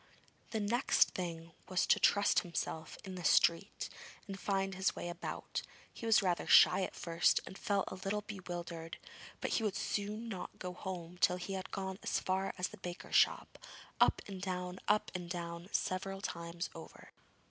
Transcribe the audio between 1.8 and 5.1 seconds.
to trust himself in the street, and find his way